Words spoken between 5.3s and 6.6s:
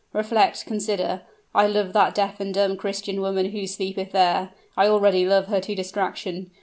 her to distraction!